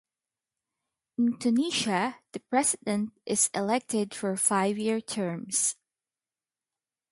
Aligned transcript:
In 1.19 1.37
Tunisia, 1.37 2.15
the 2.31 2.39
President 2.39 3.11
is 3.27 3.51
elected 3.53 4.15
for 4.15 4.35
five-year 4.35 4.99
terms. 4.99 5.75